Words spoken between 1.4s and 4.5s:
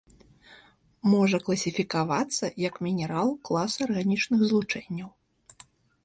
класіфікавацца як мінерал класа арганічных